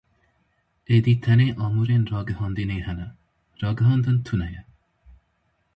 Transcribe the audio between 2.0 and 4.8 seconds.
ragihandinê hene, ragihandin tune ye.